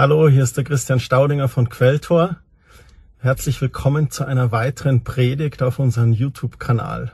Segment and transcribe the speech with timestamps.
[0.00, 2.38] Hallo, hier ist der Christian Staudinger von Quelltor.
[3.18, 7.12] Herzlich willkommen zu einer weiteren Predigt auf unserem YouTube-Kanal.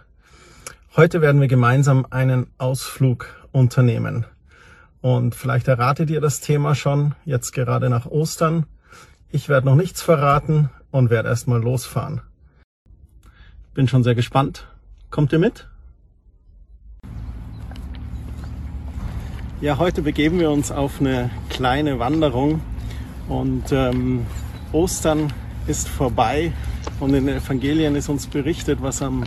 [0.94, 4.24] Heute werden wir gemeinsam einen Ausflug unternehmen.
[5.00, 8.66] Und vielleicht erratet ihr das Thema schon, jetzt gerade nach Ostern.
[9.30, 12.20] Ich werde noch nichts verraten und werde erstmal losfahren.
[13.74, 14.68] Bin schon sehr gespannt.
[15.10, 15.68] Kommt ihr mit?
[19.60, 22.60] Ja, heute begeben wir uns auf eine kleine Wanderung
[23.28, 24.26] und ähm,
[24.72, 25.32] Ostern
[25.66, 26.52] ist vorbei
[27.00, 29.24] und in den Evangelien ist uns berichtet, was am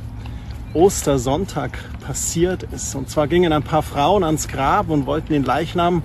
[0.74, 2.96] Ostersonntag passiert ist.
[2.96, 6.04] Und zwar gingen ein paar Frauen ans Grab und wollten den Leichnam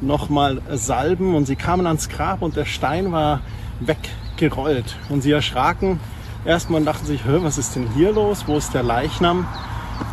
[0.00, 3.40] nochmal salben und sie kamen ans Grab und der Stein war
[3.80, 6.00] weggerollt und sie erschraken
[6.44, 8.44] erstmal und dachten sich, was ist denn hier los?
[8.46, 9.46] Wo ist der Leichnam?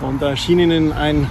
[0.01, 1.27] Und da erschien ihnen ein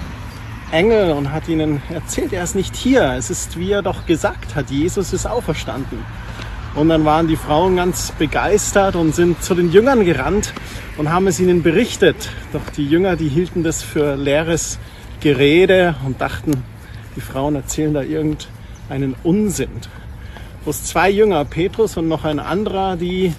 [0.72, 3.14] Engel und hat ihnen erzählt, er ist nicht hier.
[3.16, 6.04] Es ist, wie er doch gesagt hat, Jesus ist auferstanden.
[6.74, 10.52] Und dann waren die Frauen ganz begeistert und sind zu den Jüngern gerannt
[10.96, 12.30] und haben es ihnen berichtet.
[12.52, 14.78] Doch die Jünger, die hielten das für leeres
[15.20, 16.62] Gerede und dachten,
[17.16, 19.70] die Frauen erzählen da irgendeinen Unsinn.
[20.62, 23.32] Bloß zwei Jünger, Petrus und noch ein anderer, die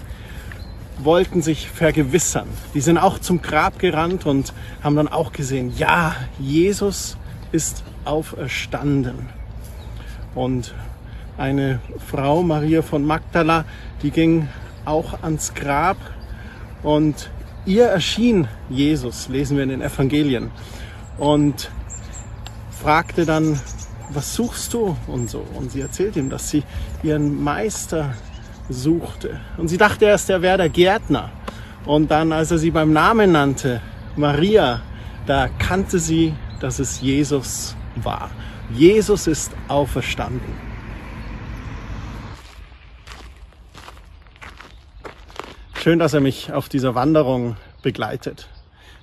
[0.99, 2.47] wollten sich vergewissern.
[2.73, 7.17] Die sind auch zum Grab gerannt und haben dann auch gesehen, ja, Jesus
[7.51, 9.29] ist auferstanden.
[10.35, 10.73] Und
[11.37, 13.65] eine Frau, Maria von Magdala,
[14.01, 14.47] die ging
[14.85, 15.97] auch ans Grab
[16.83, 17.29] und
[17.65, 20.51] ihr erschien Jesus, lesen wir in den Evangelien,
[21.17, 21.69] und
[22.71, 23.59] fragte dann,
[24.09, 25.45] was suchst du und so.
[25.53, 26.63] Und sie erzählt ihm, dass sie
[27.03, 28.13] ihren Meister
[28.69, 29.39] suchte.
[29.57, 31.29] Und sie dachte erst, er wäre der Gärtner.
[31.85, 33.81] Und dann, als er sie beim Namen nannte,
[34.15, 34.81] Maria,
[35.25, 38.29] da kannte sie, dass es Jesus war.
[38.73, 40.53] Jesus ist auferstanden.
[45.73, 48.47] Schön, dass er mich auf dieser Wanderung begleitet.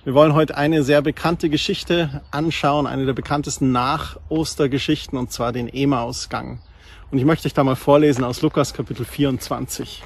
[0.05, 5.69] Wir wollen heute eine sehr bekannte Geschichte anschauen, eine der bekanntesten Nach-Ostergeschichten, und zwar den
[5.69, 6.61] Emausgang.
[7.11, 10.03] Und ich möchte euch da mal vorlesen aus Lukas Kapitel 24.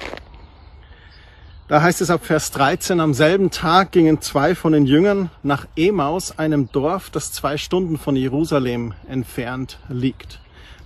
[1.73, 5.65] Da heißt es ab Vers 13, am selben Tag gingen zwei von den Jüngern nach
[5.75, 10.39] Emaus, einem Dorf, das zwei Stunden von Jerusalem entfernt liegt.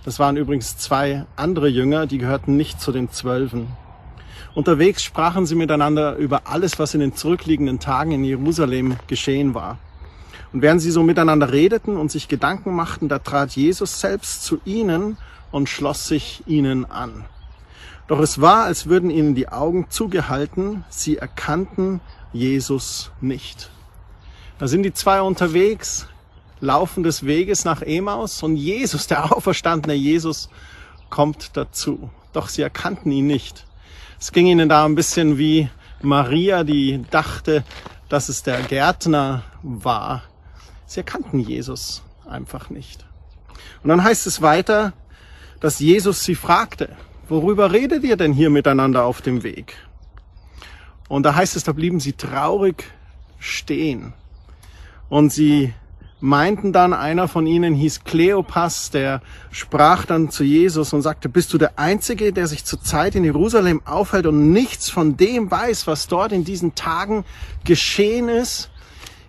[0.06, 3.66] Das waren übrigens zwei andere Jünger, die gehörten nicht zu den Zwölfen.
[4.54, 9.76] Unterwegs sprachen sie miteinander über alles, was in den zurückliegenden Tagen in Jerusalem geschehen war.
[10.54, 14.58] Und während sie so miteinander redeten und sich Gedanken machten, da trat Jesus selbst zu
[14.64, 15.18] ihnen
[15.50, 17.26] und schloss sich ihnen an.
[18.08, 22.00] Doch es war, als würden ihnen die Augen zugehalten, sie erkannten
[22.32, 23.70] Jesus nicht.
[24.58, 26.08] Da sind die zwei unterwegs,
[26.60, 30.48] laufen des Weges nach Emaus und Jesus, der auferstandene Jesus,
[31.10, 32.10] kommt dazu.
[32.32, 33.66] Doch sie erkannten ihn nicht.
[34.18, 35.68] Es ging ihnen da ein bisschen wie
[36.00, 37.62] Maria, die dachte,
[38.08, 40.22] dass es der Gärtner war.
[40.86, 43.04] Sie erkannten Jesus einfach nicht.
[43.82, 44.94] Und dann heißt es weiter,
[45.60, 46.96] dass Jesus sie fragte,
[47.28, 49.76] worüber redet ihr denn hier miteinander auf dem Weg?
[51.08, 52.84] Und da heißt es, da blieben sie traurig
[53.38, 54.12] stehen.
[55.08, 55.72] Und sie
[56.20, 61.52] meinten dann, einer von ihnen hieß Kleopas, der sprach dann zu Jesus und sagte, bist
[61.52, 66.08] du der Einzige, der sich zurzeit in Jerusalem aufhält und nichts von dem weiß, was
[66.08, 67.24] dort in diesen Tagen
[67.64, 68.70] geschehen ist?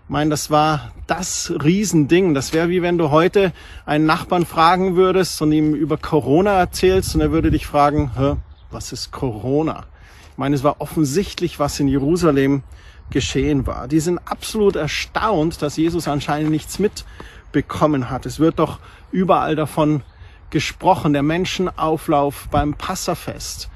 [0.10, 2.34] Ich meine, das war das Riesending.
[2.34, 3.54] Das wäre wie wenn du heute
[3.86, 8.38] einen Nachbarn fragen würdest und ihm über Corona erzählst und er würde dich fragen, Hä,
[8.72, 9.84] was ist Corona?
[10.32, 12.64] Ich meine, es war offensichtlich, was in Jerusalem
[13.12, 13.88] geschehen war.
[13.88, 18.26] Die sind absolut erstaunt, dass Jesus anscheinend nichts mitbekommen hat.
[18.26, 18.80] Es wird doch
[19.12, 20.02] überall davon
[20.50, 23.70] gesprochen, der Menschenauflauf beim Passafest,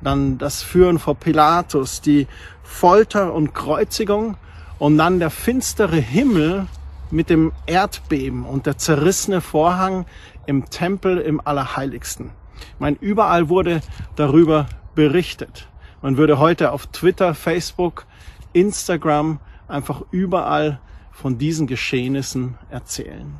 [0.00, 2.28] dann das Führen vor Pilatus, die
[2.62, 4.36] Folter und Kreuzigung
[4.80, 6.66] und dann der finstere Himmel
[7.10, 10.06] mit dem Erdbeben und der zerrissene Vorhang
[10.46, 12.30] im Tempel im Allerheiligsten.
[12.58, 13.82] Ich meine, überall wurde
[14.16, 15.68] darüber berichtet.
[16.02, 18.06] Man würde heute auf Twitter, Facebook,
[18.54, 19.38] Instagram
[19.68, 20.80] einfach überall
[21.12, 23.34] von diesen Geschehnissen erzählen.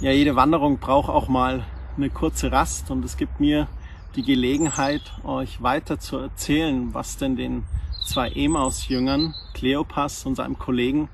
[0.00, 1.64] Ja, jede Wanderung braucht auch mal
[1.96, 3.68] eine kurze Rast und es gibt mir
[4.16, 7.64] die Gelegenheit, euch weiter zu erzählen, was denn den
[8.04, 11.08] zwei Emaus-Jüngern, Kleopas und seinem Kollegen,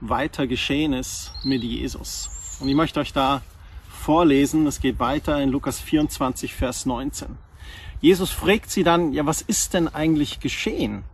[0.00, 2.58] weiter geschehen ist mit Jesus.
[2.60, 3.42] Und ich möchte euch da
[3.88, 7.38] vorlesen, es geht weiter in Lukas 24, Vers 19.
[8.00, 11.04] Jesus fragt sie dann, ja, was ist denn eigentlich geschehen?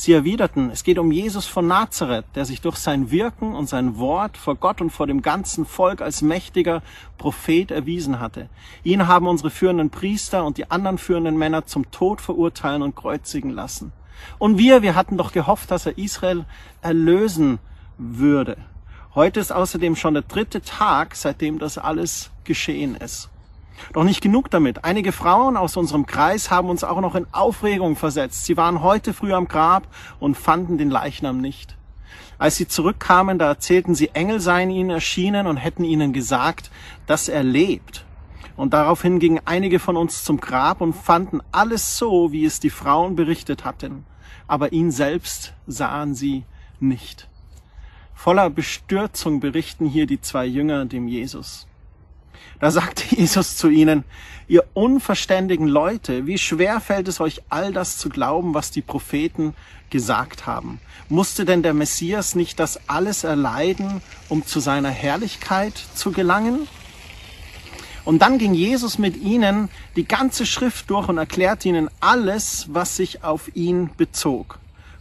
[0.00, 3.98] Sie erwiderten, es geht um Jesus von Nazareth, der sich durch sein Wirken und sein
[3.98, 6.82] Wort vor Gott und vor dem ganzen Volk als mächtiger
[7.16, 8.48] Prophet erwiesen hatte.
[8.84, 13.50] Ihn haben unsere führenden Priester und die anderen führenden Männer zum Tod verurteilen und kreuzigen
[13.50, 13.90] lassen.
[14.38, 16.44] Und wir, wir hatten doch gehofft, dass er Israel
[16.80, 17.58] erlösen
[17.98, 18.56] würde.
[19.16, 23.30] Heute ist außerdem schon der dritte Tag, seitdem das alles geschehen ist.
[23.92, 24.84] Doch nicht genug damit.
[24.84, 28.44] Einige Frauen aus unserem Kreis haben uns auch noch in Aufregung versetzt.
[28.44, 29.86] Sie waren heute früh am Grab
[30.20, 31.76] und fanden den Leichnam nicht.
[32.38, 36.70] Als sie zurückkamen, da erzählten sie, Engel seien ihnen erschienen und hätten ihnen gesagt,
[37.06, 38.04] dass er lebt.
[38.56, 42.70] Und daraufhin gingen einige von uns zum Grab und fanden alles so, wie es die
[42.70, 44.04] Frauen berichtet hatten.
[44.46, 46.44] Aber ihn selbst sahen sie
[46.80, 47.28] nicht.
[48.14, 51.68] Voller Bestürzung berichten hier die zwei Jünger dem Jesus.
[52.60, 54.04] Da sagte Jesus zu ihnen,
[54.48, 59.54] ihr unverständigen Leute, wie schwer fällt es euch all das zu glauben, was die Propheten
[59.90, 60.80] gesagt haben?
[61.08, 66.66] Musste denn der Messias nicht das alles erleiden, um zu seiner Herrlichkeit zu gelangen?
[68.04, 72.96] Und dann ging Jesus mit ihnen die ganze Schrift durch und erklärte ihnen alles, was
[72.96, 74.58] sich auf ihn bezog.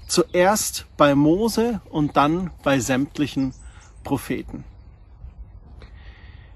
[0.07, 3.54] Zuerst bei Mose und dann bei sämtlichen
[4.04, 4.66] Propheten.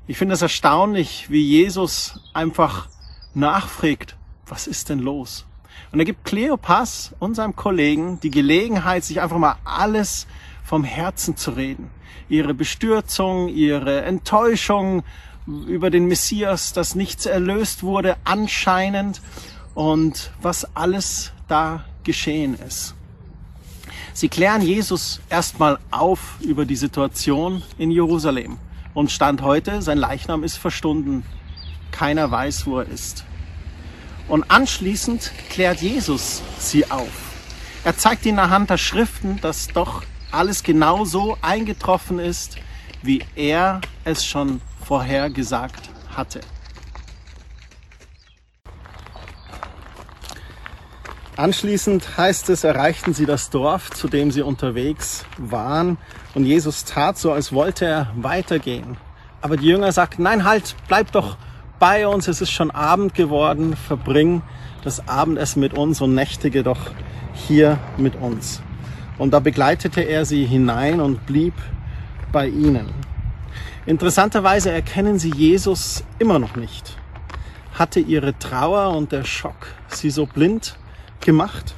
[0.08, 2.90] Ich finde es erstaunlich, wie Jesus einfach
[3.34, 4.18] nachfragt,
[4.48, 5.46] was ist denn los?
[5.92, 10.26] Und er gibt Kleopas und seinem Kollegen die Gelegenheit, sich einfach mal alles
[10.64, 11.92] vom Herzen zu reden.
[12.30, 15.04] Ihre Bestürzung, ihre Enttäuschung
[15.68, 19.22] über den Messias, dass nichts erlöst wurde anscheinend
[19.76, 22.96] und was alles da geschehen ist.
[24.14, 28.58] Sie klären Jesus erstmal auf über die Situation in Jerusalem.
[28.94, 31.24] Und Stand heute, sein Leichnam ist verstunden.
[31.92, 33.26] Keiner weiß, wo er ist.
[34.28, 37.32] Und anschließend klärt Jesus sie auf.
[37.84, 42.58] Er zeigt ihnen anhand der Schriften, dass doch alles genau so eingetroffen ist,
[43.02, 46.42] wie er es schon vorher gesagt hatte.
[51.38, 55.98] Anschließend heißt es, erreichten sie das Dorf, zu dem sie unterwegs waren.
[56.36, 58.98] Und Jesus tat so, als wollte er weitergehen.
[59.42, 61.38] Aber die Jünger sagten, nein, halt, bleib doch
[61.80, 64.42] bei uns, es ist schon Abend geworden, verbring
[64.84, 66.92] das Abendessen mit uns und nächtige doch
[67.34, 68.62] hier mit uns.
[69.18, 71.54] Und da begleitete er sie hinein und blieb
[72.32, 72.90] bei ihnen.
[73.86, 76.98] Interessanterweise erkennen sie Jesus immer noch nicht.
[77.74, 80.78] Hatte ihre Trauer und der Schock sie so blind
[81.22, 81.74] gemacht.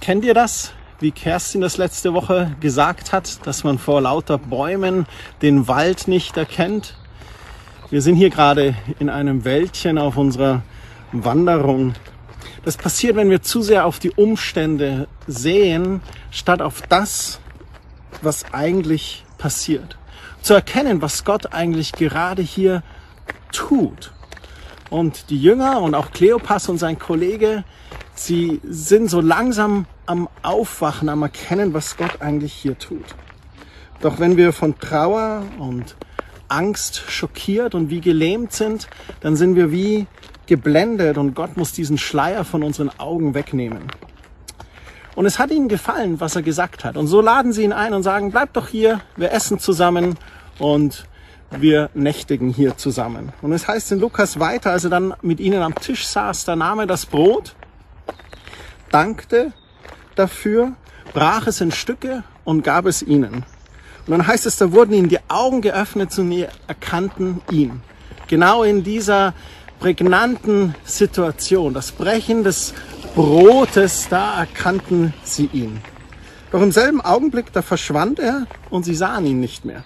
[0.00, 0.72] Kennt ihr das?
[1.00, 5.06] Wie Kerstin das letzte Woche gesagt hat, dass man vor lauter Bäumen
[5.42, 6.96] den Wald nicht erkennt.
[7.90, 10.62] Wir sind hier gerade in einem Wäldchen auf unserer
[11.12, 11.94] Wanderung.
[12.64, 16.00] Das passiert, wenn wir zu sehr auf die Umstände sehen,
[16.30, 17.40] statt auf das,
[18.22, 19.96] was eigentlich passiert.
[20.42, 22.82] Zu erkennen, was Gott eigentlich gerade hier
[23.52, 24.12] tut.
[24.90, 27.64] Und die Jünger und auch Kleopas und sein Kollege,
[28.14, 33.04] Sie sind so langsam am Aufwachen, am Erkennen, was Gott eigentlich hier tut.
[34.00, 35.96] Doch wenn wir von Trauer und
[36.48, 38.88] Angst schockiert und wie gelähmt sind,
[39.20, 40.06] dann sind wir wie
[40.46, 43.82] geblendet und Gott muss diesen Schleier von unseren Augen wegnehmen.
[45.16, 46.96] Und es hat ihnen gefallen, was er gesagt hat.
[46.96, 50.16] Und so laden sie ihn ein und sagen, bleib doch hier, wir essen zusammen
[50.58, 51.06] und
[51.50, 53.32] wir nächtigen hier zusammen.
[53.42, 56.56] Und es heißt in Lukas weiter, als er dann mit ihnen am Tisch saß, da
[56.56, 57.54] nahm er das Brot
[58.94, 59.52] dankte
[60.14, 60.72] dafür,
[61.12, 63.44] brach es in Stücke und gab es ihnen.
[64.06, 67.82] Und dann heißt es, da wurden ihnen die Augen geöffnet und sie erkannten ihn.
[68.28, 69.34] Genau in dieser
[69.80, 72.72] prägnanten Situation, das Brechen des
[73.16, 75.80] Brotes, da erkannten sie ihn.
[76.52, 79.82] Doch im selben Augenblick, da verschwand er und sie sahen ihn nicht mehr.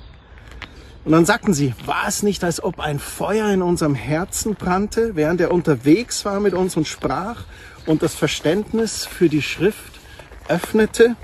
[1.04, 5.16] Und dann sagten sie, war es nicht, als ob ein Feuer in unserem Herzen brannte,
[5.16, 7.44] während er unterwegs war mit uns und sprach
[7.88, 9.98] und das Verständnis für die Schrift
[10.46, 11.16] öffnete.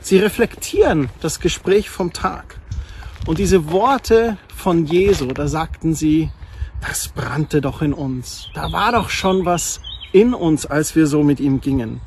[0.00, 2.60] Sie reflektieren das Gespräch vom Tag.
[3.26, 6.30] Und diese Worte von Jesu, da sagten sie,
[6.80, 8.48] das brannte doch in uns.
[8.54, 9.80] Da war doch schon was
[10.12, 12.00] in uns, als wir so mit ihm gingen.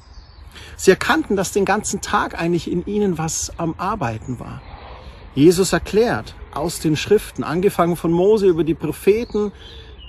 [0.75, 4.61] Sie erkannten, dass den ganzen Tag eigentlich in ihnen was am Arbeiten war.
[5.35, 9.51] Jesus erklärt aus den Schriften, angefangen von Mose über die Propheten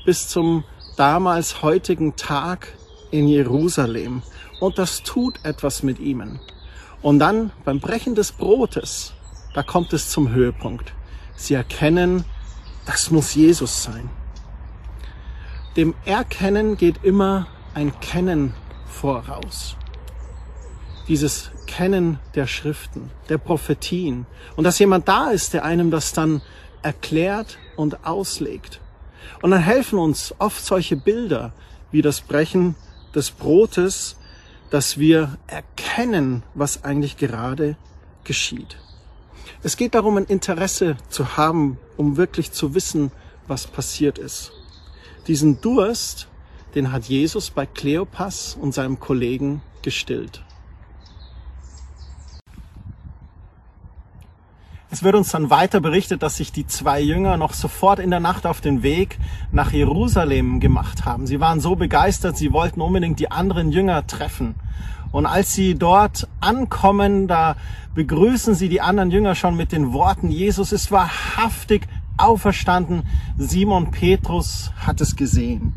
[0.04, 0.64] bis zum
[0.96, 2.68] damals heutigen Tag,
[3.14, 4.22] in Jerusalem
[4.58, 6.40] und das tut etwas mit ihnen.
[7.00, 9.12] Und dann beim Brechen des Brotes,
[9.54, 10.92] da kommt es zum Höhepunkt.
[11.36, 12.24] Sie erkennen,
[12.86, 14.10] das muss Jesus sein.
[15.76, 18.54] Dem Erkennen geht immer ein Kennen
[18.86, 19.76] voraus.
[21.08, 26.40] dieses Kennen der Schriften, der Prophetien und dass jemand da ist, der einem das dann
[26.82, 28.80] erklärt und auslegt.
[29.42, 31.52] Und dann helfen uns oft solche Bilder
[31.90, 32.74] wie das Brechen
[33.14, 34.16] des Brotes,
[34.70, 37.76] dass wir erkennen, was eigentlich gerade
[38.24, 38.76] geschieht.
[39.62, 43.12] Es geht darum, ein Interesse zu haben, um wirklich zu wissen,
[43.46, 44.52] was passiert ist.
[45.26, 46.28] Diesen Durst,
[46.74, 50.43] den hat Jesus bei Kleopas und seinem Kollegen gestillt.
[54.94, 58.20] Es wird uns dann weiter berichtet, dass sich die zwei Jünger noch sofort in der
[58.20, 59.18] Nacht auf den Weg
[59.50, 61.26] nach Jerusalem gemacht haben.
[61.26, 64.54] Sie waren so begeistert, sie wollten unbedingt die anderen Jünger treffen.
[65.10, 67.56] Und als sie dort ankommen, da
[67.96, 73.02] begrüßen sie die anderen Jünger schon mit den Worten, Jesus ist wahrhaftig auferstanden.
[73.36, 75.72] Simon Petrus hat es gesehen.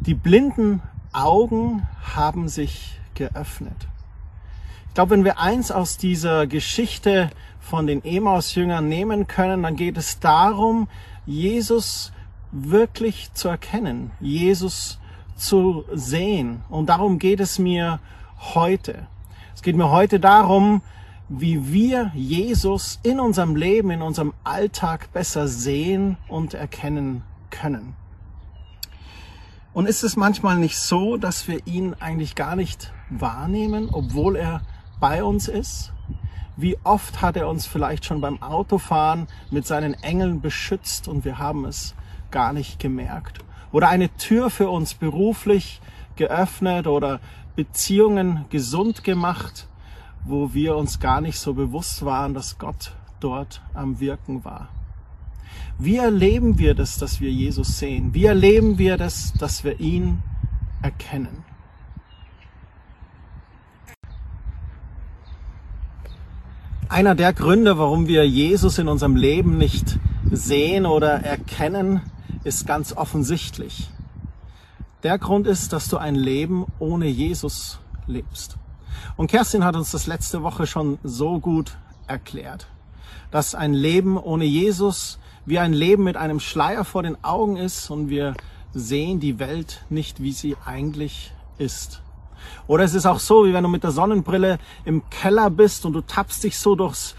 [0.00, 0.80] Die blinden
[1.12, 1.82] Augen
[2.16, 3.88] haben sich geöffnet.
[4.92, 7.30] Ich glaube, wenn wir eins aus dieser Geschichte
[7.60, 10.86] von den Emaus-Jüngern nehmen können, dann geht es darum,
[11.24, 12.12] Jesus
[12.50, 14.98] wirklich zu erkennen, Jesus
[15.34, 16.62] zu sehen.
[16.68, 18.00] Und darum geht es mir
[18.36, 19.06] heute.
[19.54, 20.82] Es geht mir heute darum,
[21.30, 27.94] wie wir Jesus in unserem Leben, in unserem Alltag besser sehen und erkennen können.
[29.72, 34.60] Und ist es manchmal nicht so, dass wir ihn eigentlich gar nicht wahrnehmen, obwohl er
[35.02, 35.92] bei uns ist?
[36.56, 41.40] Wie oft hat er uns vielleicht schon beim Autofahren mit seinen Engeln beschützt und wir
[41.40, 41.96] haben es
[42.30, 43.40] gar nicht gemerkt?
[43.72, 45.80] Oder eine Tür für uns beruflich
[46.14, 47.18] geöffnet oder
[47.56, 49.66] Beziehungen gesund gemacht,
[50.24, 54.68] wo wir uns gar nicht so bewusst waren, dass Gott dort am Wirken war.
[55.78, 58.14] Wie erleben wir das, dass wir Jesus sehen?
[58.14, 60.22] Wie erleben wir das, dass wir ihn
[60.80, 61.51] erkennen?
[66.92, 69.98] Einer der Gründe, warum wir Jesus in unserem Leben nicht
[70.30, 72.02] sehen oder erkennen,
[72.44, 73.88] ist ganz offensichtlich.
[75.02, 78.58] Der Grund ist, dass du ein Leben ohne Jesus lebst.
[79.16, 82.66] Und Kerstin hat uns das letzte Woche schon so gut erklärt,
[83.30, 87.88] dass ein Leben ohne Jesus wie ein Leben mit einem Schleier vor den Augen ist
[87.88, 88.34] und wir
[88.74, 92.02] sehen die Welt nicht, wie sie eigentlich ist.
[92.66, 95.92] Oder es ist auch so, wie wenn du mit der Sonnenbrille im Keller bist und
[95.92, 97.14] du tappst dich so durchs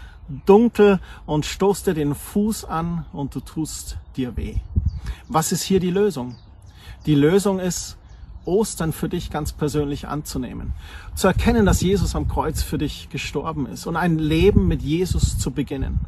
[0.46, 4.56] Dunkel und stoßt dir den Fuß an und du tust dir weh.
[5.28, 6.36] Was ist hier die Lösung?
[7.06, 7.98] Die Lösung ist,
[8.46, 10.72] Ostern für dich ganz persönlich anzunehmen.
[11.14, 15.38] Zu erkennen, dass Jesus am Kreuz für dich gestorben ist und ein Leben mit Jesus
[15.38, 16.00] zu beginnen.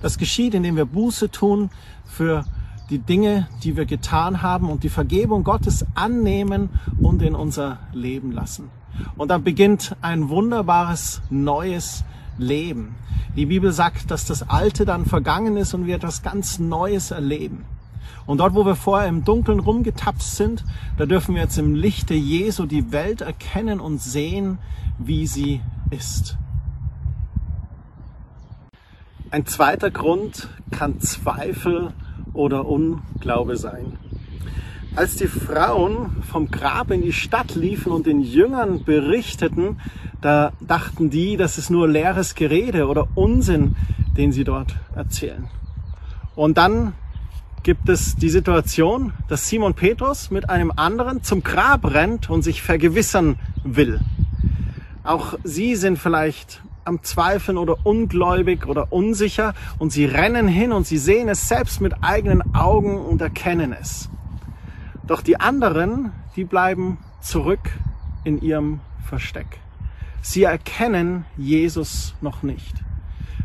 [0.00, 1.70] Das geschieht, indem wir Buße tun
[2.04, 2.44] für
[2.90, 6.70] die Dinge, die wir getan haben und die Vergebung Gottes annehmen
[7.00, 8.70] und in unser Leben lassen.
[9.16, 12.04] Und dann beginnt ein wunderbares neues
[12.38, 12.94] Leben.
[13.36, 17.64] Die Bibel sagt, dass das Alte dann vergangen ist und wir etwas ganz Neues erleben.
[18.26, 20.64] Und dort, wo wir vorher im Dunkeln rumgetapst sind,
[20.96, 24.58] da dürfen wir jetzt im Lichte Jesu die Welt erkennen und sehen,
[24.98, 25.60] wie sie
[25.90, 26.36] ist.
[29.30, 31.94] Ein zweiter Grund kann Zweifel
[32.34, 33.98] oder Unglaube sein.
[34.94, 39.80] Als die Frauen vom Grab in die Stadt liefen und den Jüngern berichteten,
[40.20, 43.74] da dachten die, das ist nur leeres Gerede oder Unsinn,
[44.16, 45.48] den sie dort erzählen.
[46.36, 46.92] Und dann
[47.62, 52.62] gibt es die Situation, dass Simon Petrus mit einem anderen zum Grab rennt und sich
[52.62, 54.00] vergewissern will.
[55.04, 60.86] Auch sie sind vielleicht am Zweifeln oder ungläubig oder unsicher und sie rennen hin und
[60.86, 64.08] sie sehen es selbst mit eigenen Augen und erkennen es.
[65.06, 67.70] Doch die anderen, die bleiben zurück
[68.24, 69.58] in ihrem Versteck.
[70.20, 72.74] Sie erkennen Jesus noch nicht.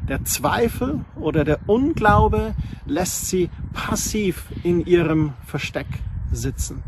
[0.07, 5.87] Der Zweifel oder der Unglaube lässt sie passiv in ihrem Versteck
[6.31, 6.83] sitzen.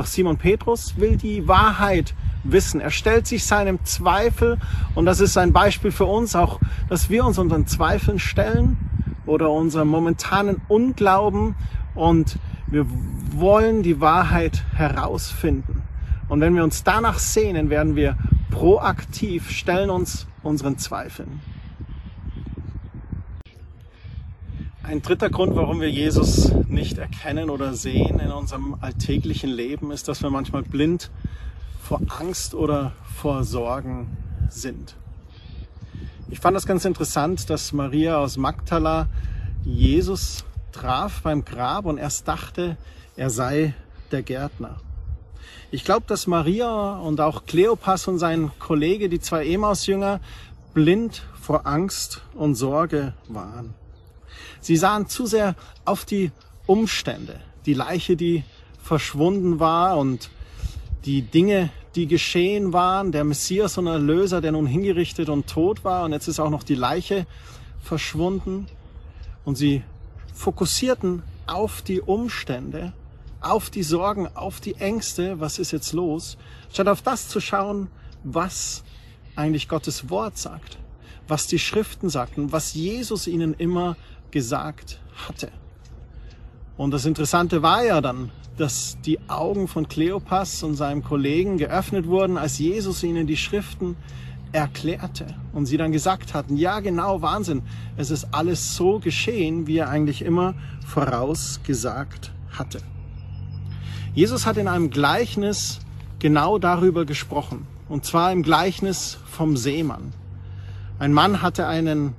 [0.00, 2.80] Doch Simon Petrus will die Wahrheit wissen.
[2.80, 4.56] Er stellt sich seinem Zweifel
[4.94, 8.78] und das ist ein Beispiel für uns auch, dass wir uns unseren Zweifeln stellen
[9.26, 11.54] oder unserem momentanen Unglauben
[11.94, 12.86] und wir
[13.32, 15.82] wollen die Wahrheit herausfinden.
[16.30, 18.16] Und wenn wir uns danach sehnen, werden wir
[18.50, 21.42] proaktiv, stellen uns unseren Zweifeln.
[24.90, 30.08] Ein dritter Grund, warum wir Jesus nicht erkennen oder sehen in unserem alltäglichen Leben, ist,
[30.08, 31.12] dass wir manchmal blind
[31.80, 34.16] vor Angst oder vor Sorgen
[34.48, 34.96] sind.
[36.28, 39.06] Ich fand das ganz interessant, dass Maria aus Magdala
[39.62, 42.76] Jesus traf beim Grab und erst dachte,
[43.16, 43.74] er sei
[44.10, 44.80] der Gärtner.
[45.70, 50.18] Ich glaube, dass Maria und auch Kleopas und sein Kollege, die zwei Emaus-Jünger,
[50.74, 53.74] blind vor Angst und Sorge waren.
[54.60, 55.54] Sie sahen zu sehr
[55.84, 56.30] auf die
[56.66, 58.44] Umstände, die Leiche, die
[58.82, 60.30] verschwunden war und
[61.04, 66.04] die Dinge, die geschehen waren, der Messias und Erlöser, der nun hingerichtet und tot war.
[66.04, 67.26] Und jetzt ist auch noch die Leiche
[67.82, 68.66] verschwunden.
[69.44, 69.82] Und sie
[70.34, 72.92] fokussierten auf die Umstände,
[73.40, 76.36] auf die Sorgen, auf die Ängste, was ist jetzt los,
[76.72, 77.88] statt auf das zu schauen,
[78.22, 78.84] was
[79.34, 80.78] eigentlich Gottes Wort sagt,
[81.26, 83.96] was die Schriften sagten, was Jesus ihnen immer
[84.30, 85.50] gesagt hatte.
[86.76, 92.06] Und das Interessante war ja dann, dass die Augen von Kleopas und seinem Kollegen geöffnet
[92.06, 93.96] wurden, als Jesus ihnen die Schriften
[94.52, 97.62] erklärte und sie dann gesagt hatten, ja genau, Wahnsinn,
[97.96, 100.54] es ist alles so geschehen, wie er eigentlich immer
[100.86, 102.80] vorausgesagt hatte.
[104.12, 105.78] Jesus hat in einem Gleichnis
[106.18, 110.12] genau darüber gesprochen, und zwar im Gleichnis vom Seemann.
[110.98, 112.14] Ein Mann hatte einen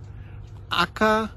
[0.69, 1.29] Acker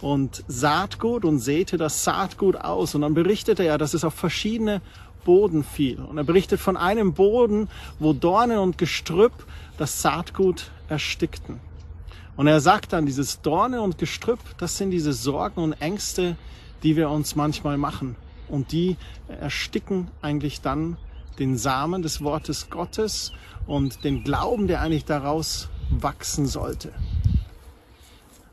[0.00, 2.94] und Saatgut und säte das Saatgut aus.
[2.94, 4.80] Und dann berichtete er, dass es auf verschiedene
[5.24, 6.00] Boden fiel.
[6.00, 9.32] Und er berichtet von einem Boden, wo Dornen und Gestrüpp
[9.78, 11.60] das Saatgut erstickten.
[12.36, 16.36] Und er sagt dann, dieses Dorne und Gestrüpp, das sind diese Sorgen und Ängste,
[16.82, 18.16] die wir uns manchmal machen.
[18.48, 18.96] Und die
[19.28, 20.96] ersticken eigentlich dann
[21.38, 23.32] den Samen des Wortes Gottes
[23.66, 26.92] und den Glauben, der eigentlich daraus wachsen sollte.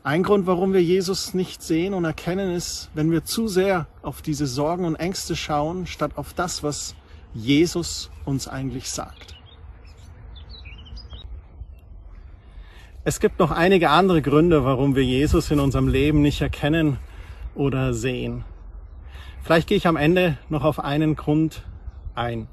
[0.04, 4.20] Ein Grund, warum wir Jesus nicht sehen und erkennen, ist, wenn wir zu sehr auf
[4.20, 6.96] diese Sorgen und Ängste schauen, statt auf das, was
[7.34, 9.36] Jesus uns eigentlich sagt.
[13.04, 16.98] Es gibt noch einige andere Gründe, warum wir Jesus in unserem Leben nicht erkennen
[17.54, 18.44] oder sehen.
[19.44, 21.62] Vielleicht gehe ich am Ende noch auf einen Grund
[22.16, 22.48] ein.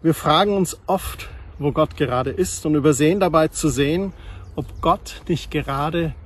[0.00, 1.28] Wir fragen uns oft,
[1.58, 4.12] wo Gott gerade ist und übersehen dabei zu sehen,
[4.58, 6.16] ob Gott nicht gerade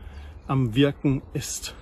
[0.46, 1.74] am Wirken ist.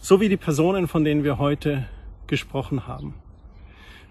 [0.00, 1.86] So wie die Personen, von denen wir heute
[2.26, 3.14] gesprochen haben.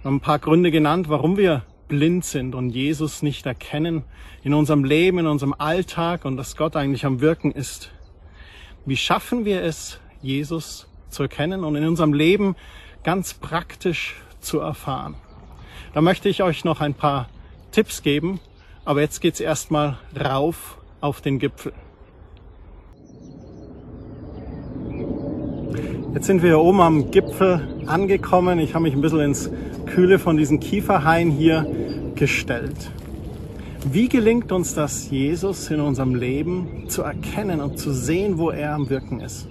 [0.02, 4.06] Wir haben ein paar Gründe genannt, warum wir blind sind und Jesus nicht erkennen
[4.42, 7.92] in unserem Leben, in unserem Alltag und dass Gott eigentlich am Wirken ist.
[8.86, 12.56] Wie schaffen wir es, Jesus zu erkennen und in unserem Leben
[13.04, 15.16] ganz praktisch zu erfahren?
[15.94, 17.28] Da möchte ich euch noch ein paar
[17.74, 18.40] Tipps geben,
[18.86, 21.74] aber jetzt geht's erstmal rauf auf den Gipfel.
[26.14, 28.60] Jetzt sind wir hier oben am Gipfel angekommen.
[28.60, 29.52] Ich habe mich ein bisschen ins
[29.86, 31.66] Kühle von diesen Kieferhain hier
[32.16, 32.92] gestellt.
[33.92, 38.74] Wie gelingt uns das, Jesus in unserem Leben zu erkennen und zu sehen, wo er
[38.74, 39.48] am Wirken ist?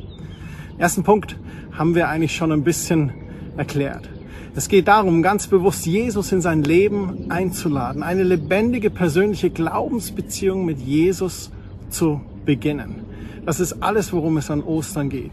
[0.78, 1.36] Ersten Punkt
[1.72, 3.12] haben wir eigentlich schon ein bisschen
[3.56, 4.08] erklärt.
[4.56, 10.78] Es geht darum, ganz bewusst Jesus in sein Leben einzuladen, eine lebendige persönliche Glaubensbeziehung mit
[10.78, 11.50] Jesus
[11.90, 13.04] zu beginnen.
[13.44, 15.32] Das ist alles, worum es an Ostern geht.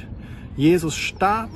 [0.58, 1.52] Jesus starb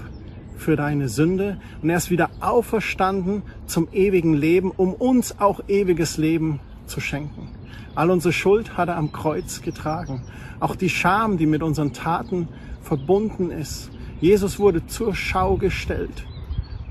[0.55, 6.15] für deine Sünde und er ist wieder auferstanden zum ewigen Leben, um uns auch ewiges
[6.15, 7.49] Leben zu schenken.
[7.95, 10.21] All unsere Schuld hat er am Kreuz getragen.
[10.61, 12.47] Auch die Scham, die mit unseren Taten
[12.81, 13.89] verbunden ist.
[14.21, 16.23] Jesus wurde zur Schau gestellt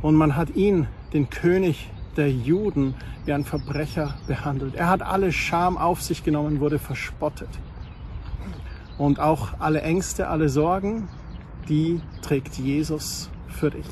[0.02, 4.74] und man hat ihn, den König der Juden, wie ein Verbrecher behandelt.
[4.74, 7.48] Er hat alle Scham auf sich genommen, wurde verspottet.
[8.98, 11.08] Und auch alle Ängste, alle Sorgen,
[11.68, 13.86] die trägt Jesus für dich.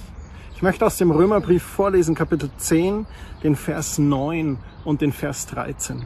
[0.55, 3.07] Ich möchte aus dem Römerbrief vorlesen, Kapitel 10,
[3.43, 6.05] den Vers 9 und den Vers 13.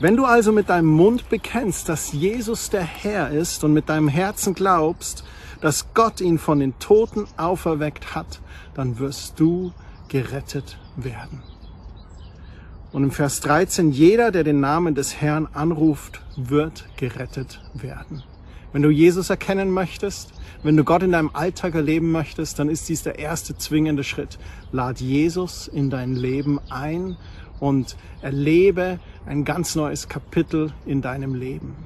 [0.00, 4.08] Wenn du also mit deinem Mund bekennst, dass Jesus der Herr ist und mit deinem
[4.08, 5.24] Herzen glaubst,
[5.60, 8.40] dass Gott ihn von den Toten auferweckt hat,
[8.74, 9.72] dann wirst du
[10.08, 11.42] gerettet werden.
[12.92, 18.22] Und im Vers 13, jeder, der den Namen des Herrn anruft, wird gerettet werden.
[18.72, 22.88] Wenn du Jesus erkennen möchtest, wenn du Gott in deinem Alltag erleben möchtest, dann ist
[22.88, 24.38] dies der erste zwingende Schritt.
[24.72, 27.16] Lad Jesus in dein Leben ein
[27.60, 31.76] und erlebe ein ganz neues Kapitel in deinem Leben.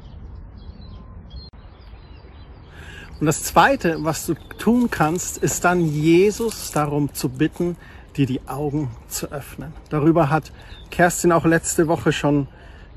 [3.20, 7.76] Und das Zweite, was du tun kannst, ist dann Jesus darum zu bitten,
[8.16, 9.72] dir die Augen zu öffnen.
[9.90, 10.52] Darüber hat
[10.90, 12.46] Kerstin auch letzte Woche schon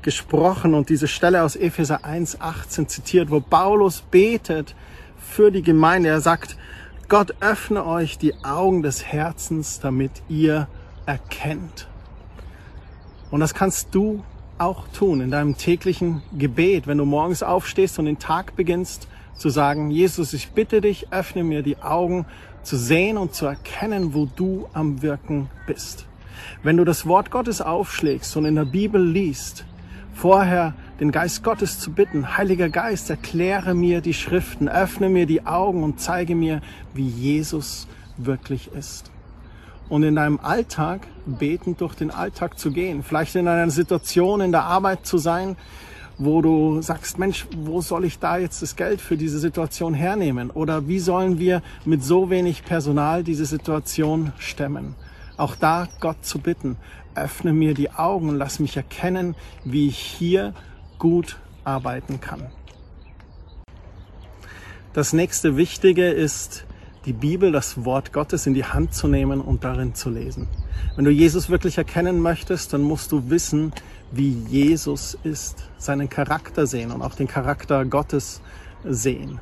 [0.02, 4.76] gesprochen und diese Stelle aus Epheser 1.18 zitiert, wo Paulus betet
[5.18, 6.08] für die Gemeinde.
[6.08, 6.56] Er sagt,
[7.08, 10.68] Gott öffne euch die Augen des Herzens, damit ihr
[11.04, 11.88] erkennt.
[13.30, 14.22] Und das kannst du
[14.58, 19.48] auch tun in deinem täglichen Gebet, wenn du morgens aufstehst und den Tag beginnst zu
[19.48, 22.26] sagen, Jesus, ich bitte dich, öffne mir die Augen
[22.62, 26.06] zu sehen und zu erkennen, wo du am Wirken bist.
[26.62, 29.64] Wenn du das Wort Gottes aufschlägst und in der Bibel liest,
[30.14, 35.44] vorher den Geist Gottes zu bitten, Heiliger Geist, erkläre mir die Schriften, öffne mir die
[35.46, 36.60] Augen und zeige mir,
[36.94, 39.10] wie Jesus wirklich ist.
[39.88, 44.52] Und in deinem Alltag betend durch den Alltag zu gehen, vielleicht in einer Situation in
[44.52, 45.56] der Arbeit zu sein,
[46.24, 50.50] wo du sagst, Mensch, wo soll ich da jetzt das Geld für diese Situation hernehmen?
[50.50, 54.94] Oder wie sollen wir mit so wenig Personal diese Situation stemmen?
[55.36, 56.76] Auch da Gott zu bitten,
[57.14, 60.54] öffne mir die Augen, lass mich erkennen, wie ich hier
[60.98, 62.46] gut arbeiten kann.
[64.92, 66.64] Das nächste Wichtige ist,
[67.06, 70.46] die Bibel, das Wort Gottes in die Hand zu nehmen und darin zu lesen.
[70.94, 73.72] Wenn du Jesus wirklich erkennen möchtest, dann musst du wissen,
[74.12, 78.40] wie Jesus ist, seinen Charakter sehen und auch den Charakter Gottes
[78.84, 79.40] sehen.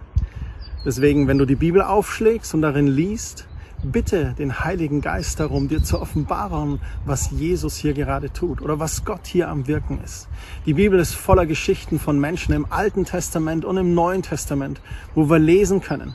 [0.85, 3.47] Deswegen, wenn du die Bibel aufschlägst und darin liest,
[3.83, 9.05] bitte den Heiligen Geist darum, dir zu offenbaren, was Jesus hier gerade tut oder was
[9.05, 10.29] Gott hier am Wirken ist.
[10.67, 14.81] Die Bibel ist voller Geschichten von Menschen im Alten Testament und im Neuen Testament,
[15.15, 16.15] wo wir lesen können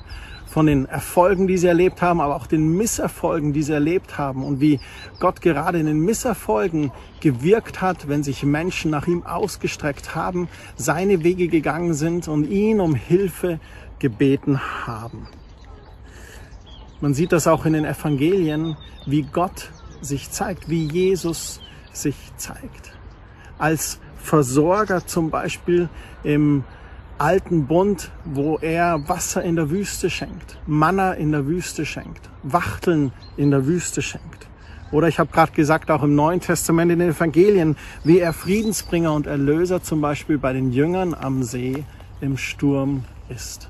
[0.56, 4.42] von den Erfolgen, die sie erlebt haben, aber auch den Misserfolgen, die sie erlebt haben
[4.42, 4.80] und wie
[5.20, 11.26] Gott gerade in den Misserfolgen gewirkt hat, wenn sich Menschen nach ihm ausgestreckt haben, seine
[11.26, 13.60] Wege gegangen sind und ihn um Hilfe
[14.00, 15.28] gebeten haben.
[17.02, 21.60] Man sieht das auch in den Evangelien, wie Gott sich zeigt, wie Jesus
[21.92, 22.94] sich zeigt.
[23.58, 25.90] Als Versorger zum Beispiel
[26.24, 26.64] im
[27.18, 33.12] alten Bund, wo er Wasser in der Wüste schenkt, Manna in der Wüste schenkt, Wachteln
[33.38, 34.48] in der Wüste schenkt.
[34.92, 39.14] Oder ich habe gerade gesagt, auch im Neuen Testament in den Evangelien, wie er Friedensbringer
[39.14, 41.84] und Erlöser zum Beispiel bei den Jüngern am See
[42.22, 43.70] im Sturm ist.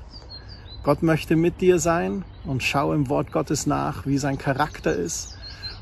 [0.82, 5.36] Gott möchte mit dir sein und schau im Wort Gottes nach, wie sein Charakter ist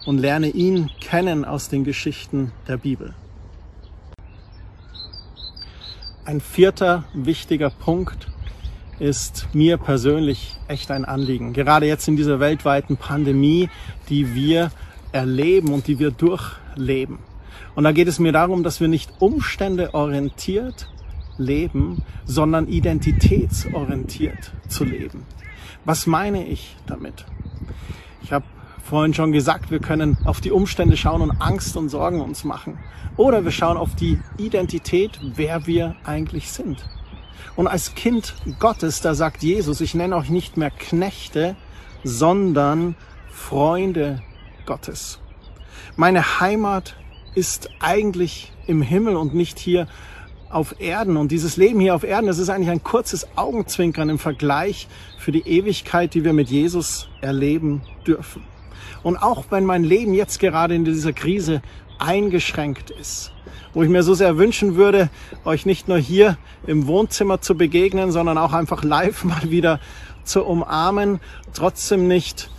[0.06, 3.14] und lerne ihn kennen aus den Geschichten der Bibel.
[6.26, 8.28] Ein vierter wichtiger Punkt
[8.98, 11.52] ist mir persönlich echt ein Anliegen.
[11.52, 13.68] Gerade jetzt in dieser weltweiten Pandemie,
[14.08, 14.70] die wir
[15.12, 17.18] erleben und die wir durchleben.
[17.74, 20.88] Und da geht es mir darum, dass wir nicht umständeorientiert
[21.36, 25.24] leben, sondern identitätsorientiert zu leben.
[25.84, 27.26] Was meine ich damit?
[28.22, 28.46] Ich habe
[28.84, 32.78] vorhin schon gesagt, wir können auf die Umstände schauen und Angst und Sorgen uns machen.
[33.16, 36.84] Oder wir schauen auf die Identität, wer wir eigentlich sind.
[37.56, 41.56] Und als Kind Gottes, da sagt Jesus, ich nenne euch nicht mehr Knechte,
[42.02, 42.94] sondern
[43.30, 44.22] Freunde
[44.66, 45.20] Gottes.
[45.96, 46.96] Meine Heimat
[47.34, 49.86] ist eigentlich im Himmel und nicht hier
[50.50, 51.16] auf Erden.
[51.16, 55.32] Und dieses Leben hier auf Erden, das ist eigentlich ein kurzes Augenzwinkern im Vergleich für
[55.32, 58.53] die Ewigkeit, die wir mit Jesus erleben dürfen.
[59.02, 61.62] Und auch wenn mein Leben jetzt gerade in dieser Krise
[61.98, 63.32] eingeschränkt ist.
[63.72, 65.10] Wo ich mir so sehr wünschen würde,
[65.44, 69.80] euch nicht nur hier im Wohnzimmer zu begegnen, sondern auch einfach live mal wieder
[70.24, 71.20] zu umarmen,
[71.52, 72.50] trotzdem nicht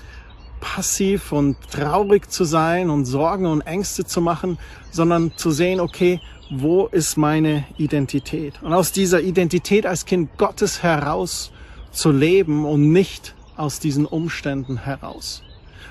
[0.59, 4.57] passiv und traurig zu sein und Sorgen und Ängste zu machen,
[4.91, 8.61] sondern zu sehen, okay, wo ist meine Identität?
[8.61, 11.51] Und aus dieser Identität als Kind Gottes heraus
[11.91, 15.43] zu leben und nicht aus diesen Umständen heraus.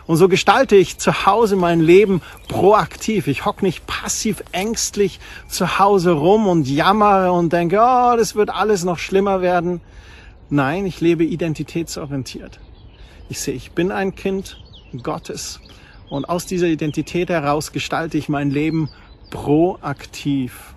[0.07, 3.27] Und so gestalte ich zu Hause mein Leben proaktiv.
[3.27, 8.51] Ich hock nicht passiv ängstlich zu Hause rum und jammere und denke, oh, das wird
[8.51, 9.81] alles noch schlimmer werden.
[10.51, 12.61] Nein, ich lebe identitätsorientiert.
[13.31, 14.63] Ich sehe, ich bin ein Kind
[15.03, 15.61] Gottes.
[16.11, 18.91] Und aus dieser Identität heraus gestalte ich mein Leben
[19.31, 20.75] proaktiv.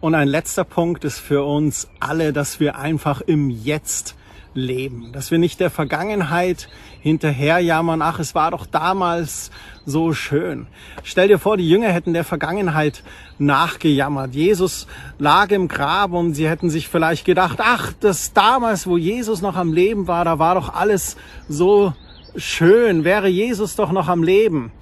[0.00, 4.16] Und ein letzter Punkt ist für uns alle, dass wir einfach im Jetzt
[4.54, 5.12] leben.
[5.12, 6.68] Dass wir nicht der Vergangenheit
[7.00, 9.50] hinterherjammern, ach, es war doch damals
[9.84, 10.66] so schön.
[11.02, 13.02] Stell dir vor, die Jünger hätten der Vergangenheit
[13.38, 14.34] nachgejammert.
[14.34, 14.86] Jesus
[15.18, 19.56] lag im Grab und sie hätten sich vielleicht gedacht, ach, das damals, wo Jesus noch
[19.56, 21.16] am Leben war, da war doch alles
[21.48, 21.92] so
[22.36, 24.72] schön, wäre Jesus doch noch am Leben.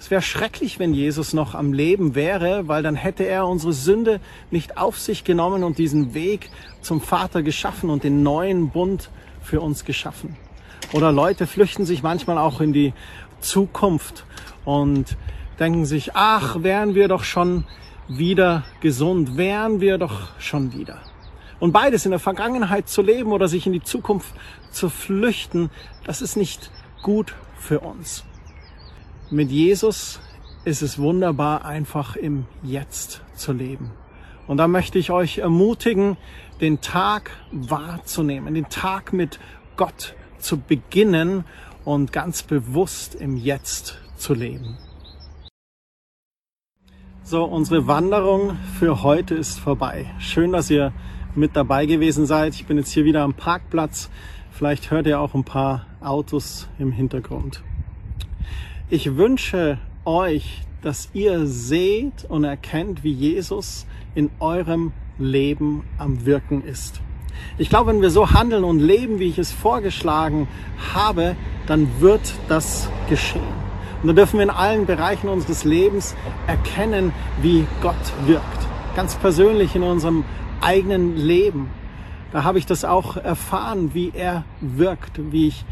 [0.00, 4.18] Es wäre schrecklich, wenn Jesus noch am Leben wäre, weil dann hätte er unsere Sünde
[4.50, 6.48] nicht auf sich genommen und diesen Weg
[6.80, 9.10] zum Vater geschaffen und den neuen Bund
[9.42, 10.36] für uns geschaffen.
[10.94, 12.94] Oder Leute flüchten sich manchmal auch in die
[13.40, 14.24] Zukunft
[14.64, 15.18] und
[15.58, 17.66] denken sich, ach, wären wir doch schon
[18.08, 21.02] wieder gesund, wären wir doch schon wieder.
[21.58, 24.32] Und beides in der Vergangenheit zu leben oder sich in die Zukunft
[24.70, 25.68] zu flüchten,
[26.04, 26.70] das ist nicht
[27.02, 28.24] gut für uns.
[29.32, 30.18] Mit Jesus
[30.64, 33.92] ist es wunderbar, einfach im Jetzt zu leben.
[34.48, 36.16] Und da möchte ich euch ermutigen,
[36.60, 39.38] den Tag wahrzunehmen, den Tag mit
[39.76, 41.44] Gott zu beginnen
[41.84, 44.76] und ganz bewusst im Jetzt zu leben.
[47.22, 50.12] So, unsere Wanderung für heute ist vorbei.
[50.18, 50.92] Schön, dass ihr
[51.36, 52.54] mit dabei gewesen seid.
[52.54, 54.10] Ich bin jetzt hier wieder am Parkplatz.
[54.50, 57.62] Vielleicht hört ihr auch ein paar Autos im Hintergrund.
[58.92, 66.64] Ich wünsche euch, dass ihr seht und erkennt, wie Jesus in eurem Leben am Wirken
[66.64, 67.00] ist.
[67.56, 70.48] Ich glaube, wenn wir so handeln und leben, wie ich es vorgeschlagen
[70.92, 71.36] habe,
[71.68, 73.54] dann wird das geschehen.
[74.02, 76.16] Und da dürfen wir in allen Bereichen unseres Lebens
[76.48, 77.94] erkennen, wie Gott
[78.26, 78.66] wirkt.
[78.96, 80.24] Ganz persönlich in unserem
[80.60, 81.70] eigenen Leben.
[82.32, 85.64] Da habe ich das auch erfahren, wie er wirkt, wie ich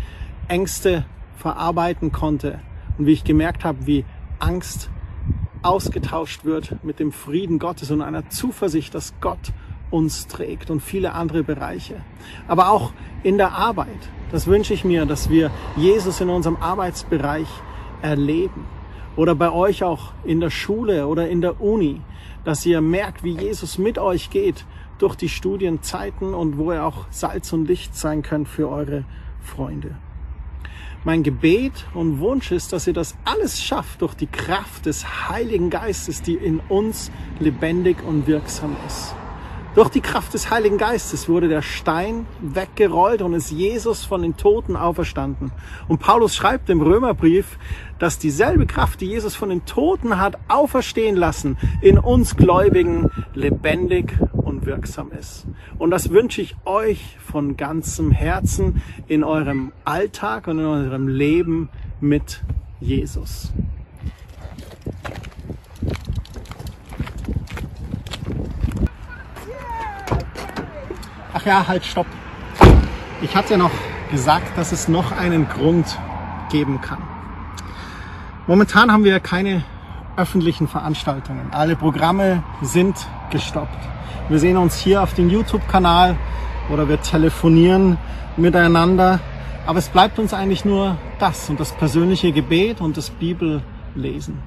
[0.47, 1.05] Ängste
[1.37, 2.61] verarbeiten konnte
[2.99, 4.05] und wie ich gemerkt habe, wie
[4.39, 4.91] Angst
[5.63, 9.53] ausgetauscht wird mit dem Frieden Gottes und einer Zuversicht, dass Gott
[9.91, 11.97] uns trägt und viele andere Bereiche.
[12.47, 14.11] Aber auch in der Arbeit.
[14.31, 17.49] Das wünsche ich mir, dass wir Jesus in unserem Arbeitsbereich
[18.03, 18.67] erleben.
[19.17, 22.03] Oder bei euch auch in der Schule oder in der Uni,
[22.45, 24.65] dass ihr merkt, wie Jesus mit euch geht
[24.99, 29.05] durch die Studienzeiten und wo er auch Salz und Licht sein könnt für eure
[29.41, 29.97] Freunde.
[31.05, 35.71] Mein Gebet und Wunsch ist, dass ihr das alles schafft durch die Kraft des Heiligen
[35.71, 39.15] Geistes, die in uns lebendig und wirksam ist.
[39.77, 44.37] Durch die Kraft des Heiligen Geistes wurde der Stein weggerollt und ist Jesus von den
[44.37, 45.53] Toten auferstanden.
[45.87, 47.59] Und Paulus schreibt im Römerbrief,
[48.01, 54.19] dass dieselbe Kraft, die Jesus von den Toten hat auferstehen lassen, in uns Gläubigen lebendig
[54.49, 55.47] und wirksam ist.
[55.79, 61.69] Und das wünsche ich euch von ganzem Herzen in eurem Alltag und in eurem Leben
[62.01, 62.43] mit
[62.81, 63.53] Jesus.
[71.35, 72.07] Ach ja, halt, stopp.
[73.21, 73.71] Ich hatte noch
[74.11, 75.99] gesagt, dass es noch einen Grund
[76.51, 77.03] geben kann.
[78.47, 79.63] Momentan haben wir keine
[80.19, 81.49] öffentlichen Veranstaltungen.
[81.53, 82.97] Alle Programme sind
[83.31, 83.79] gestoppt.
[84.29, 86.17] Wir sehen uns hier auf dem YouTube-Kanal
[86.71, 87.97] oder wir telefonieren
[88.37, 89.21] miteinander.
[89.65, 94.39] Aber es bleibt uns eigentlich nur das und das persönliche Gebet und das Bibellesen.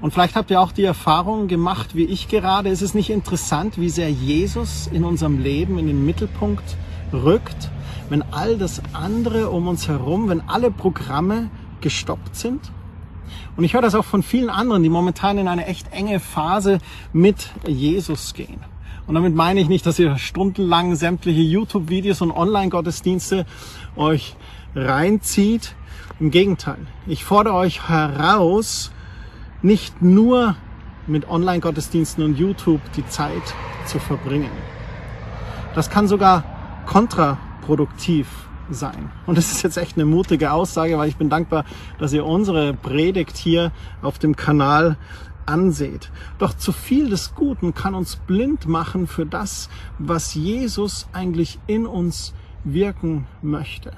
[0.00, 2.68] Und vielleicht habt ihr auch die Erfahrung gemacht, wie ich gerade.
[2.68, 6.76] Ist es nicht interessant, wie sehr Jesus in unserem Leben in den Mittelpunkt
[7.12, 7.70] rückt,
[8.08, 12.70] wenn all das andere um uns herum, wenn alle Programme gestoppt sind?
[13.56, 16.78] Und ich höre das auch von vielen anderen, die momentan in eine echt enge Phase
[17.12, 18.60] mit Jesus gehen.
[19.06, 23.46] Und damit meine ich nicht, dass ihr stundenlang sämtliche YouTube-Videos und Online-Gottesdienste
[23.96, 24.36] euch
[24.74, 25.74] reinzieht.
[26.20, 28.92] Im Gegenteil, ich fordere euch heraus,
[29.60, 30.56] nicht nur
[31.06, 33.42] mit Online-Gottesdiensten und YouTube die Zeit
[33.86, 34.50] zu verbringen.
[35.74, 36.44] Das kann sogar
[36.86, 38.28] kontraproduktiv
[38.74, 39.10] sein.
[39.26, 41.64] Und das ist jetzt echt eine mutige Aussage, weil ich bin dankbar,
[41.98, 44.96] dass ihr unsere Predigt hier auf dem Kanal
[45.46, 46.10] anseht.
[46.38, 51.86] Doch zu viel des Guten kann uns blind machen für das, was Jesus eigentlich in
[51.86, 53.92] uns wirken möchte.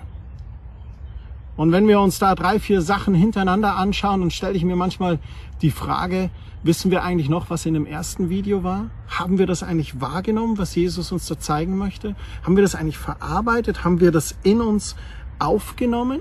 [1.57, 5.21] Und wenn wir uns da drei, vier Sachen hintereinander anschauen, dann stelle ich mir manchmal
[5.65, 6.29] die Frage,
[6.63, 8.91] wissen wir eigentlich noch, was in dem ersten Video war?
[9.09, 12.15] Haben wir das eigentlich wahrgenommen, was Jesus uns da zeigen möchte?
[12.43, 13.83] Haben wir das eigentlich verarbeitet?
[13.83, 14.95] Haben wir das in uns
[15.39, 16.21] aufgenommen?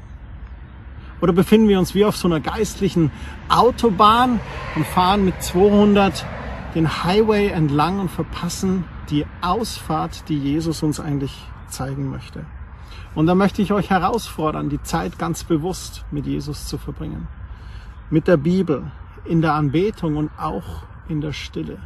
[1.20, 3.12] Oder befinden wir uns wie auf so einer geistlichen
[3.50, 4.40] Autobahn
[4.78, 6.26] und fahren mit 200
[6.74, 12.46] den Highway entlang und verpassen die Ausfahrt, die Jesus uns eigentlich zeigen möchte?
[13.14, 17.28] Und da möchte ich euch herausfordern, die Zeit ganz bewusst mit Jesus zu verbringen.
[18.10, 18.92] Mit der Bibel,
[19.26, 21.80] in der Anbetung und auch in der Stille.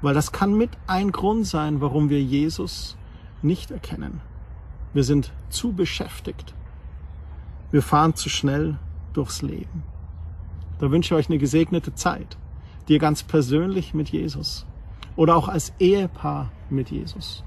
[0.00, 2.96] Weil das kann mit ein Grund sein, warum wir Jesus
[3.42, 4.20] nicht erkennen.
[4.92, 6.54] Wir sind zu beschäftigt.
[7.70, 8.78] Wir fahren zu schnell
[9.12, 9.84] durchs Leben.
[10.78, 12.36] Da wünsche ich euch eine gesegnete Zeit,
[12.88, 14.66] dir ganz persönlich mit Jesus
[15.16, 17.44] oder auch als Ehepaar mit Jesus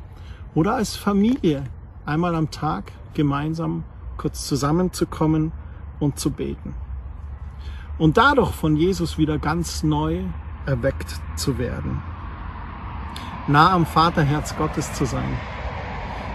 [0.54, 1.63] oder als Familie
[2.06, 3.84] einmal am Tag gemeinsam
[4.17, 5.52] kurz zusammenzukommen
[6.00, 6.74] und zu beten.
[7.97, 10.21] Und dadurch von Jesus wieder ganz neu
[10.65, 12.01] erweckt zu werden.
[13.47, 15.38] Nah am Vaterherz Gottes zu sein.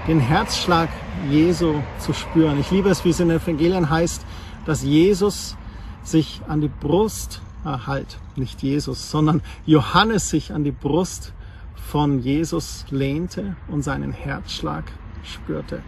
[0.07, 0.89] Den Herzschlag
[1.29, 2.59] Jesu zu spüren.
[2.61, 4.25] Ich liebe es, wie es in den Evangelien heißt,
[4.65, 5.57] dass Jesus
[6.03, 11.35] sich an die Brust, ah, halt, nicht Jesus, sondern Johannes sich an die Brust
[11.75, 14.85] von Jesus lehnte und seinen Herzschlag
[15.25, 15.83] spürte.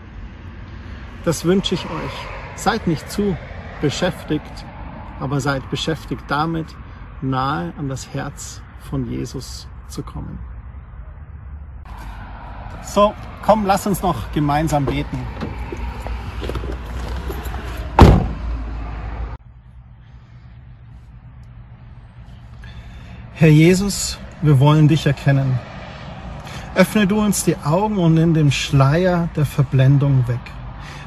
[1.25, 2.13] Das wünsche ich euch.
[2.57, 3.37] Seid nicht zu
[3.81, 4.65] beschäftigt,
[5.23, 6.67] aber seid beschäftigt damit,
[7.21, 10.37] nahe an das Herz von Jesus zu kommen.
[12.83, 15.19] So, komm, lass uns noch gemeinsam beten.
[23.35, 25.59] Herr Jesus, wir wollen dich erkennen.
[26.75, 30.41] Öffne du uns die Augen und nimm den Schleier der Verblendung weg.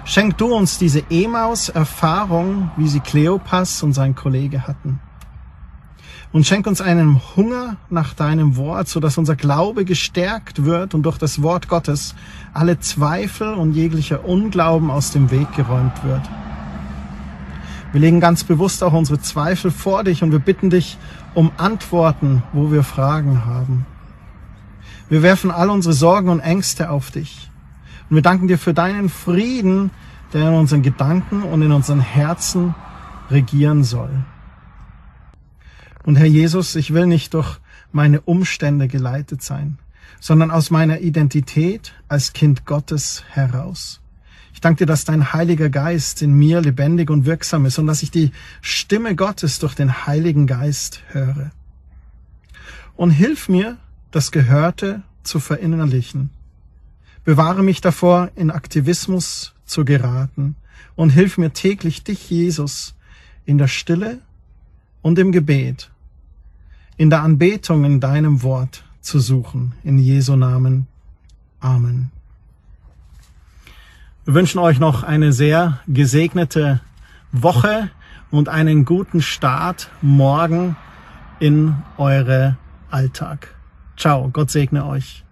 [0.08, 5.00] Schenk du uns diese Emaus-Erfahrung, wie sie Kleopas und sein Kollege hatten.
[6.32, 11.04] Und schenk uns einen Hunger nach deinem Wort, so dass unser Glaube gestärkt wird und
[11.04, 12.13] durch das Wort Gottes
[12.54, 16.22] alle Zweifel und jeglicher Unglauben aus dem Weg geräumt wird.
[17.91, 21.00] Wir legen ganz bewusst auch unsere Zweifel vor dich und wir bitten dich
[21.34, 23.88] um Antworten, wo wir Fragen haben.
[25.10, 27.50] Wir werfen all unsere Sorgen und Ängste auf dich.
[28.10, 29.91] Und wir danken dir für deinen Frieden,
[30.34, 32.76] der in unseren Gedanken und in unseren Herzen
[33.30, 34.24] regieren soll.
[36.04, 37.58] Und Herr Jesus, ich will nicht durch
[37.91, 39.80] meine Umstände geleitet sein,
[40.20, 44.02] sondern aus meiner Identität als Kind Gottes heraus.
[44.54, 48.04] Ich danke dir, dass dein Heiliger Geist in mir lebendig und wirksam ist und dass
[48.04, 51.52] ich die Stimme Gottes durch den Heiligen Geist höre.
[52.96, 53.78] Und hilf mir,
[54.12, 56.30] das Gehörte zu verinnerlichen.
[57.25, 60.55] Bewahre mich davor, in Aktivismus zu geraten
[60.95, 62.95] und hilf mir täglich dich, Jesus,
[63.45, 64.19] in der Stille
[65.01, 65.91] und im Gebet
[66.97, 69.73] in der Anbetung in deinem Wort zu suchen.
[69.83, 70.88] In Jesu Namen.
[71.59, 72.11] Amen.
[74.23, 76.81] Wir wünschen euch noch eine sehr gesegnete
[77.31, 77.89] Woche
[78.31, 80.75] und einen guten Start morgen
[81.39, 82.57] in eure
[82.89, 83.53] Alltag.
[83.97, 85.24] Ciao, Gott segne euch.